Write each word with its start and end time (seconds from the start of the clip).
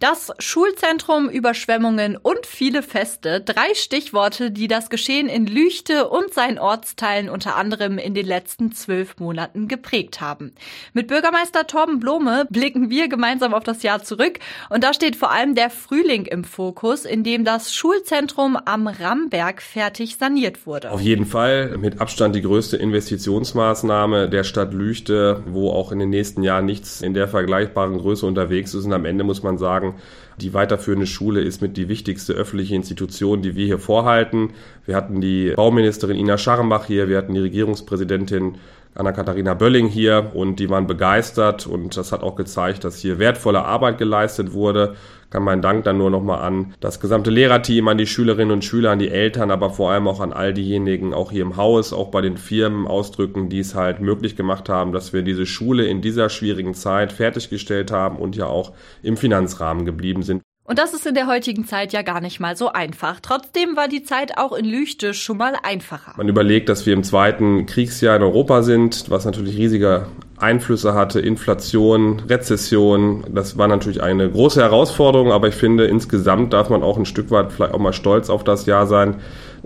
Das 0.00 0.32
Schulzentrum, 0.38 1.28
Überschwemmungen 1.28 2.16
und 2.16 2.46
viele 2.46 2.82
Feste. 2.82 3.42
Drei 3.42 3.74
Stichworte, 3.74 4.50
die 4.50 4.66
das 4.66 4.88
Geschehen 4.88 5.28
in 5.28 5.46
Lüchte 5.46 6.08
und 6.08 6.32
seinen 6.32 6.58
Ortsteilen 6.58 7.28
unter 7.28 7.54
anderem 7.56 7.98
in 7.98 8.14
den 8.14 8.24
letzten 8.24 8.72
zwölf 8.72 9.18
Monaten 9.18 9.68
geprägt 9.68 10.22
haben. 10.22 10.52
Mit 10.94 11.08
Bürgermeister 11.08 11.66
Torben 11.66 12.00
Blome 12.00 12.46
blicken 12.48 12.88
wir 12.88 13.08
gemeinsam 13.08 13.52
auf 13.52 13.62
das 13.62 13.82
Jahr 13.82 14.02
zurück. 14.02 14.38
Und 14.70 14.84
da 14.84 14.94
steht 14.94 15.16
vor 15.16 15.32
allem 15.32 15.54
der 15.54 15.68
Frühling 15.68 16.24
im 16.24 16.44
Fokus, 16.44 17.04
in 17.04 17.22
dem 17.22 17.44
das 17.44 17.74
Schulzentrum 17.74 18.56
am 18.56 18.86
Ramberg 18.86 19.60
fertig 19.60 20.16
saniert 20.16 20.66
wurde. 20.66 20.92
Auf 20.92 21.02
jeden 21.02 21.26
Fall 21.26 21.76
mit 21.76 22.00
Abstand 22.00 22.34
die 22.34 22.40
größte 22.40 22.78
Investitionsmaßnahme 22.78 24.30
der 24.30 24.44
Stadt 24.44 24.72
Lüchte, 24.72 25.42
wo 25.46 25.68
auch 25.68 25.92
in 25.92 25.98
den 25.98 26.08
nächsten 26.08 26.42
Jahren 26.42 26.64
nichts 26.64 27.02
in 27.02 27.12
der 27.12 27.28
vergleichbaren 27.28 27.98
Größe 27.98 28.24
unterwegs 28.24 28.72
ist. 28.72 28.86
Und 28.86 28.94
am 28.94 29.04
Ende 29.04 29.24
muss 29.24 29.42
man 29.42 29.58
sagen, 29.58 29.89
die 30.40 30.54
weiterführende 30.54 31.06
Schule 31.06 31.40
ist 31.40 31.60
mit 31.60 31.76
die 31.76 31.88
wichtigste 31.88 32.32
öffentliche 32.32 32.74
Institution, 32.74 33.42
die 33.42 33.56
wir 33.56 33.66
hier 33.66 33.78
vorhalten. 33.78 34.50
Wir 34.86 34.96
hatten 34.96 35.20
die 35.20 35.52
Bauministerin 35.54 36.16
Ina 36.16 36.38
Scharrenbach 36.38 36.86
hier, 36.86 37.08
wir 37.08 37.18
hatten 37.18 37.34
die 37.34 37.40
Regierungspräsidentin 37.40 38.56
Anna-Katharina 38.94 39.54
Bölling 39.54 39.86
hier 39.86 40.32
und 40.34 40.56
die 40.58 40.68
waren 40.68 40.86
begeistert 40.86 41.66
und 41.66 41.96
das 41.96 42.10
hat 42.10 42.22
auch 42.22 42.34
gezeigt, 42.34 42.84
dass 42.84 42.98
hier 42.98 43.18
wertvolle 43.18 43.64
Arbeit 43.64 43.98
geleistet 43.98 44.52
wurde. 44.52 44.96
Kann 45.30 45.44
meinen 45.44 45.62
Dank 45.62 45.84
dann 45.84 45.96
nur 45.96 46.10
nochmal 46.10 46.40
an 46.42 46.74
das 46.80 46.98
gesamte 46.98 47.30
Lehrerteam, 47.30 47.86
an 47.86 47.98
die 47.98 48.06
Schülerinnen 48.06 48.50
und 48.50 48.64
Schüler, 48.64 48.90
an 48.90 48.98
die 48.98 49.10
Eltern, 49.10 49.52
aber 49.52 49.70
vor 49.70 49.92
allem 49.92 50.08
auch 50.08 50.20
an 50.20 50.32
all 50.32 50.52
diejenigen, 50.52 51.14
auch 51.14 51.30
hier 51.30 51.42
im 51.42 51.56
Haus, 51.56 51.92
auch 51.92 52.10
bei 52.10 52.20
den 52.20 52.36
Firmen 52.36 52.88
ausdrücken, 52.88 53.48
die 53.48 53.60
es 53.60 53.76
halt 53.76 54.00
möglich 54.00 54.34
gemacht 54.34 54.68
haben, 54.68 54.92
dass 54.92 55.12
wir 55.12 55.22
diese 55.22 55.46
Schule 55.46 55.86
in 55.86 56.02
dieser 56.02 56.28
schwierigen 56.30 56.74
Zeit 56.74 57.12
fertiggestellt 57.12 57.92
haben 57.92 58.16
und 58.16 58.34
ja 58.34 58.46
auch 58.46 58.72
im 59.02 59.16
Finanzrahmen 59.16 59.84
geblieben 59.84 60.22
sind. 60.22 60.42
Und 60.64 60.78
das 60.78 60.94
ist 60.94 61.04
in 61.04 61.14
der 61.14 61.26
heutigen 61.26 61.64
Zeit 61.64 61.92
ja 61.92 62.02
gar 62.02 62.20
nicht 62.20 62.38
mal 62.38 62.56
so 62.56 62.70
einfach. 62.70 63.18
Trotzdem 63.20 63.74
war 63.76 63.88
die 63.88 64.04
Zeit 64.04 64.38
auch 64.38 64.52
in 64.52 64.64
Lüchte 64.64 65.14
schon 65.14 65.36
mal 65.36 65.54
einfacher. 65.60 66.12
Man 66.16 66.28
überlegt, 66.28 66.68
dass 66.68 66.86
wir 66.86 66.92
im 66.92 67.02
zweiten 67.02 67.66
Kriegsjahr 67.66 68.14
in 68.14 68.22
Europa 68.22 68.62
sind, 68.62 69.10
was 69.10 69.24
natürlich 69.24 69.56
riesige 69.56 70.06
Einflüsse 70.42 70.94
hatte, 70.94 71.20
Inflation, 71.20 72.20
Rezession. 72.28 73.24
Das 73.34 73.58
war 73.58 73.68
natürlich 73.68 74.02
eine 74.02 74.30
große 74.30 74.60
Herausforderung, 74.60 75.32
aber 75.32 75.48
ich 75.48 75.54
finde, 75.54 75.86
insgesamt 75.86 76.52
darf 76.52 76.70
man 76.70 76.82
auch 76.82 76.96
ein 76.96 77.06
Stück 77.06 77.30
weit 77.30 77.52
vielleicht 77.52 77.74
auch 77.74 77.78
mal 77.78 77.92
stolz 77.92 78.30
auf 78.30 78.44
das 78.44 78.66
Jahr 78.66 78.86
sein. 78.86 79.16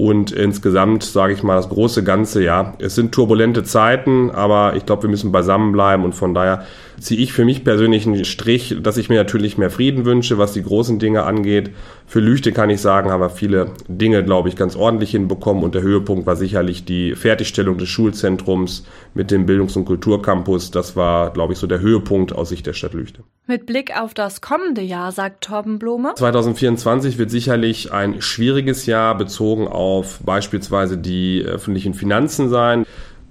Und 0.00 0.32
insgesamt 0.32 1.02
sage 1.02 1.34
ich 1.34 1.42
mal 1.42 1.56
das 1.56 1.68
große 1.68 2.02
Ganze, 2.02 2.42
ja, 2.42 2.72
es 2.78 2.94
sind 2.94 3.12
turbulente 3.12 3.64
Zeiten, 3.64 4.30
aber 4.30 4.74
ich 4.74 4.86
glaube, 4.86 5.02
wir 5.02 5.10
müssen 5.10 5.30
beisammen 5.30 5.72
bleiben 5.72 6.04
und 6.04 6.14
von 6.14 6.32
daher 6.32 6.64
ziehe 6.98 7.20
ich 7.20 7.34
für 7.34 7.44
mich 7.44 7.64
persönlich 7.64 8.06
einen 8.06 8.24
Strich, 8.24 8.76
dass 8.82 8.96
ich 8.96 9.10
mir 9.10 9.16
natürlich 9.16 9.58
mehr 9.58 9.68
Frieden 9.68 10.06
wünsche, 10.06 10.38
was 10.38 10.54
die 10.54 10.62
großen 10.62 10.98
Dinge 10.98 11.24
angeht. 11.24 11.72
Für 12.06 12.20
Lüchte 12.20 12.52
kann 12.52 12.70
ich 12.70 12.80
sagen, 12.80 13.10
haben 13.10 13.20
wir 13.20 13.28
viele 13.28 13.72
Dinge, 13.88 14.24
glaube 14.24 14.48
ich, 14.48 14.56
ganz 14.56 14.74
ordentlich 14.74 15.10
hinbekommen 15.10 15.62
und 15.62 15.74
der 15.74 15.82
Höhepunkt 15.82 16.24
war 16.24 16.36
sicherlich 16.36 16.86
die 16.86 17.14
Fertigstellung 17.14 17.76
des 17.76 17.90
Schulzentrums 17.90 18.86
mit 19.12 19.30
dem 19.30 19.44
Bildungs- 19.44 19.76
und 19.76 19.84
Kulturcampus. 19.84 20.70
Das 20.70 20.96
war, 20.96 21.30
glaube 21.34 21.52
ich, 21.52 21.58
so 21.58 21.66
der 21.66 21.80
Höhepunkt 21.80 22.34
aus 22.34 22.48
Sicht 22.48 22.66
der 22.66 22.72
Stadt 22.72 22.94
Lüchte. 22.94 23.22
Mit 23.50 23.66
Blick 23.66 24.00
auf 24.00 24.14
das 24.14 24.40
kommende 24.40 24.80
Jahr, 24.80 25.10
sagt 25.10 25.42
Torben 25.42 25.80
Blume. 25.80 26.14
2024 26.14 27.18
wird 27.18 27.32
sicherlich 27.32 27.92
ein 27.92 28.22
schwieriges 28.22 28.86
Jahr 28.86 29.16
bezogen 29.18 29.66
auf 29.66 30.20
beispielsweise 30.24 30.96
die 30.96 31.42
öffentlichen 31.44 31.92
Finanzen 31.92 32.48
sein. 32.48 32.86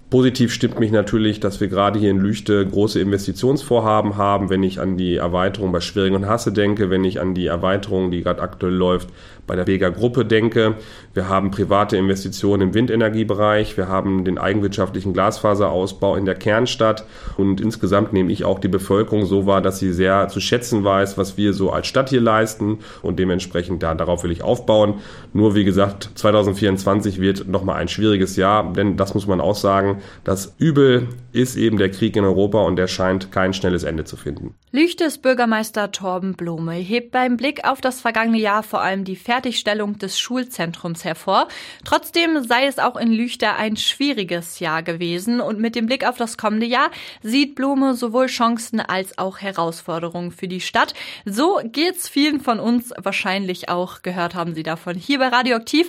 Positiv 0.10 0.52
stimmt 0.52 0.80
mich 0.80 0.92
natürlich, 0.92 1.40
dass 1.40 1.62
wir 1.62 1.68
gerade 1.68 2.00
hier 2.00 2.10
in 2.10 2.18
Lüchte 2.18 2.66
große 2.66 3.00
Investitionsvorhaben 3.00 4.18
haben, 4.18 4.50
wenn 4.50 4.64
ich 4.64 4.80
an 4.80 4.98
die 4.98 5.18
Erweiterung 5.18 5.72
bei 5.72 5.82
Schwiering 5.82 6.16
und 6.16 6.26
Hasse 6.26 6.52
denke, 6.52 6.90
wenn 6.90 7.04
ich 7.04 7.20
an 7.20 7.36
die 7.36 7.46
Erweiterung, 7.46 8.10
die 8.10 8.24
gerade 8.24 8.42
aktuell 8.42 8.74
läuft, 8.74 9.10
bei 9.50 9.56
der 9.56 9.68
Vega 9.68 9.90
Gruppe 9.90 10.26
denke. 10.26 10.76
Wir 11.14 11.28
haben 11.28 11.50
private 11.50 11.98
Investitionen 11.98 12.70
im 12.70 12.74
Windenergiebereich, 12.76 13.78
wir 13.78 13.88
haben 13.88 14.24
den 14.24 14.38
eigenwirtschaftlichen 14.38 15.12
Glasfaserausbau 15.14 16.16
in 16.16 16.26
der 16.26 16.36
Kernstadt. 16.36 17.06
Und 17.36 17.60
insgesamt 17.60 18.14
nehme 18.14 18.32
ich 18.32 18.46
auch 18.46 18.60
die 18.60 18.68
Bevölkerung 18.68 19.26
so 19.26 19.48
wahr, 19.48 19.62
dass 19.62 19.80
sie 19.80 19.92
sehr 19.92 20.28
zu 20.28 20.40
schätzen 20.40 20.84
weiß, 20.84 21.18
was 21.18 21.36
wir 21.36 21.54
so 21.54 21.72
als 21.72 21.88
Stadt 21.88 22.10
hier 22.10 22.22
leisten. 22.22 22.78
Und 23.02 23.18
dementsprechend 23.18 23.82
da, 23.82 23.96
darauf 23.96 24.24
will 24.24 24.32
ich 24.32 24.44
aufbauen. 24.44 24.96
Nur 25.34 25.56
wie 25.56 25.66
gesagt, 25.66 26.12
2024 26.16 27.20
wird 27.20 27.48
nochmal 27.48 27.78
ein 27.78 27.88
schwieriges 27.88 28.36
Jahr, 28.36 28.72
denn 28.74 28.98
das 28.98 29.16
muss 29.16 29.26
man 29.26 29.42
auch 29.42 29.56
sagen, 29.56 29.99
das 30.24 30.56
Übel 30.58 31.08
ist 31.32 31.56
eben 31.56 31.78
der 31.78 31.90
Krieg 31.90 32.16
in 32.16 32.24
Europa 32.24 32.62
und 32.64 32.76
der 32.76 32.88
scheint 32.88 33.32
kein 33.32 33.54
schnelles 33.54 33.84
Ende 33.84 34.04
zu 34.04 34.18
finden. 34.18 34.56
Lüchtes 34.72 35.18
Bürgermeister 35.18 35.92
Torben 35.92 36.34
Blume 36.34 36.74
hebt 36.74 37.12
beim 37.12 37.38
Blick 37.38 37.68
auf 37.68 37.82
das 37.82 38.02
vergangene 38.02 38.38
Jahr 38.38 38.62
vor 38.62 38.82
allem 38.82 39.04
die 39.04 39.16
Fertigstellung 39.16 39.98
des 39.98 40.20
Schulzentrums 40.20 41.04
hervor. 41.04 41.48
Trotzdem 41.86 42.44
sei 42.44 42.66
es 42.66 42.78
auch 42.78 42.96
in 42.96 43.12
Lüchte 43.12 43.56
ein 43.56 43.78
schwieriges 43.78 44.60
Jahr 44.60 44.84
gewesen 44.84 45.42
und 45.42 45.60
mit 45.60 45.76
dem 45.76 45.88
Blick 45.88 46.08
auf 46.08 46.18
das 46.18 46.38
kommende 46.38 46.66
Jahr 46.66 46.92
sieht 47.24 47.56
Blume 47.56 47.96
sowohl 47.96 48.28
Chancen 48.28 48.80
als 48.80 49.18
auch 49.18 49.40
Herausforderungen 49.40 50.32
für 50.32 50.48
die 50.48 50.62
Stadt. 50.62 50.94
So 51.26 51.60
geht's 51.64 52.08
vielen 52.08 52.40
von 52.40 52.60
uns 52.60 52.94
wahrscheinlich 52.98 53.70
auch, 53.70 54.02
gehört 54.02 54.36
haben 54.36 54.54
Sie 54.54 54.64
davon 54.64 54.96
hier 54.96 55.20
bei 55.20 55.30
Radioaktiv. 55.30 55.70